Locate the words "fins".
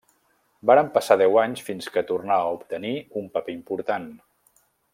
1.67-1.91